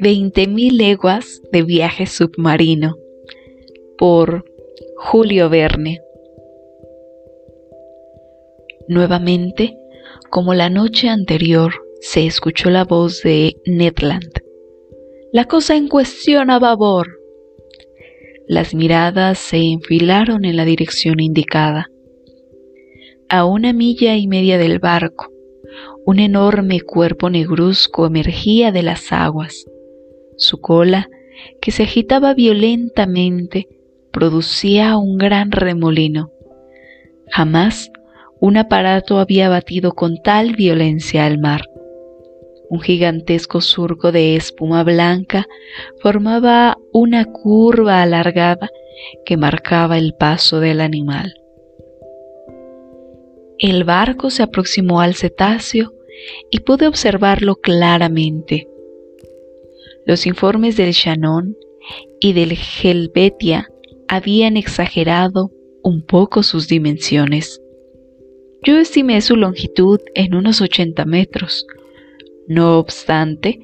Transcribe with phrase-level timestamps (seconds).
[0.00, 2.96] Veinte mil leguas de viaje submarino
[3.98, 4.44] por
[4.96, 6.00] Julio Verne.
[8.88, 9.76] Nuevamente,
[10.30, 14.40] como la noche anterior, se escuchó la voz de Ned Land.
[15.32, 17.20] La cosa en cuestión a babor.
[18.48, 21.89] Las miradas se enfilaron en la dirección indicada.
[23.32, 25.30] A una milla y media del barco,
[26.04, 29.66] un enorme cuerpo negruzco emergía de las aguas.
[30.36, 31.08] Su cola,
[31.60, 33.68] que se agitaba violentamente,
[34.10, 36.32] producía un gran remolino.
[37.28, 37.92] Jamás
[38.40, 41.70] un aparato había batido con tal violencia al mar.
[42.68, 45.46] Un gigantesco surco de espuma blanca
[46.02, 48.70] formaba una curva alargada
[49.24, 51.39] que marcaba el paso del animal.
[53.60, 55.92] El barco se aproximó al cetáceo
[56.50, 58.66] y pude observarlo claramente.
[60.06, 61.54] Los informes del Shannon
[62.20, 63.68] y del Helvetia
[64.08, 65.50] habían exagerado
[65.82, 67.60] un poco sus dimensiones.
[68.62, 71.66] Yo estimé su longitud en unos 80 metros.
[72.48, 73.60] No obstante,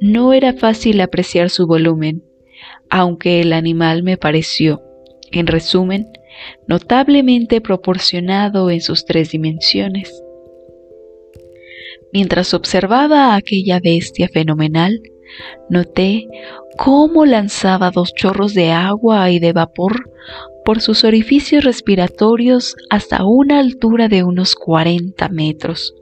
[0.00, 2.22] no era fácil apreciar su volumen,
[2.88, 4.80] aunque el animal me pareció,
[5.30, 6.06] en resumen,
[6.66, 10.22] notablemente proporcionado en sus tres dimensiones.
[12.12, 15.00] Mientras observaba a aquella bestia fenomenal,
[15.68, 16.26] Noté
[16.76, 20.10] cómo lanzaba dos chorros de agua y de vapor
[20.64, 25.94] por sus orificios respiratorios hasta una altura de unos 40 metros.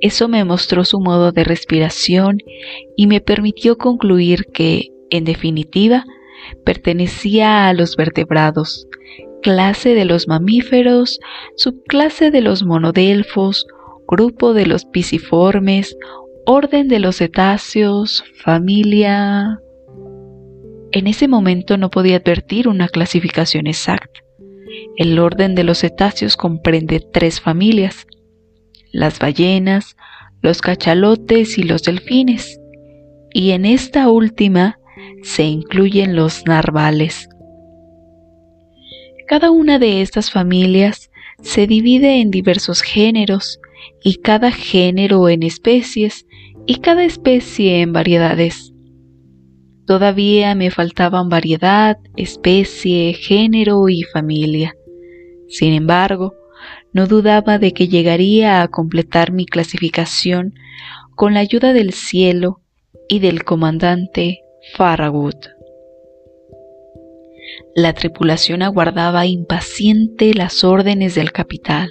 [0.00, 2.38] Eso me mostró su modo de respiración
[2.96, 6.04] y me permitió concluir que, en definitiva,
[6.64, 8.86] pertenecía a los vertebrados,
[9.42, 11.18] clase de los mamíferos,
[11.56, 13.66] subclase de los monodelfos,
[14.06, 15.96] grupo de los pisiformes
[16.50, 19.60] orden de los cetáceos, familia...
[20.92, 24.20] En ese momento no podía advertir una clasificación exacta.
[24.96, 28.06] El orden de los cetáceos comprende tres familias,
[28.90, 29.98] las ballenas,
[30.40, 32.58] los cachalotes y los delfines,
[33.34, 34.77] y en esta última
[35.22, 37.28] se incluyen los narvales.
[39.26, 41.10] Cada una de estas familias
[41.42, 43.60] se divide en diversos géneros
[44.02, 46.26] y cada género en especies
[46.66, 48.72] y cada especie en variedades.
[49.86, 54.74] Todavía me faltaban variedad, especie, género y familia.
[55.48, 56.34] Sin embargo,
[56.92, 60.54] no dudaba de que llegaría a completar mi clasificación
[61.14, 62.60] con la ayuda del cielo
[63.08, 64.40] y del comandante
[64.74, 65.36] Farragut.
[67.74, 71.88] La tripulación aguardaba impaciente las órdenes del capitán.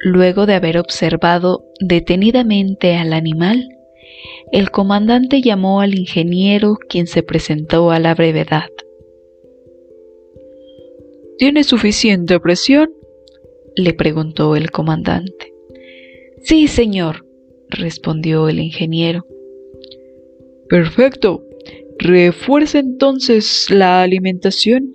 [0.00, 3.68] Luego de haber observado detenidamente al animal,
[4.52, 8.68] el comandante llamó al ingeniero quien se presentó a la brevedad.
[11.38, 12.92] ¿Tiene suficiente presión?
[13.76, 15.52] le preguntó el comandante.
[16.42, 17.24] Sí, señor,
[17.68, 19.24] respondió el ingeniero.
[20.70, 21.42] Perfecto.
[21.98, 24.94] Refuerce entonces la alimentación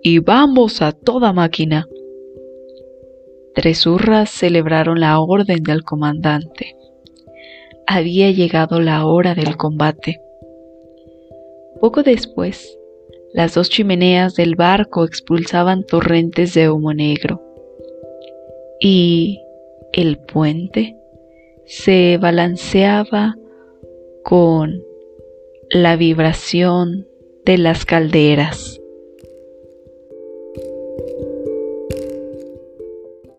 [0.00, 1.88] y vamos a toda máquina.
[3.52, 6.76] Tres hurras celebraron la orden del comandante.
[7.88, 10.20] Había llegado la hora del combate.
[11.80, 12.78] Poco después,
[13.34, 17.42] las dos chimeneas del barco expulsaban torrentes de humo negro.
[18.78, 19.40] Y
[19.92, 20.96] el puente
[21.64, 23.34] se balanceaba
[24.22, 24.85] con
[25.70, 27.06] la vibración
[27.44, 28.80] de las calderas.